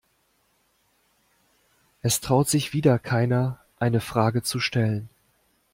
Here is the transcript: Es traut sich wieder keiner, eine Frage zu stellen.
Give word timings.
Es 2.01 2.21
traut 2.21 2.49
sich 2.49 2.73
wieder 2.73 2.97
keiner, 2.97 3.59
eine 3.77 4.01
Frage 4.01 4.41
zu 4.41 4.59
stellen. 4.59 5.09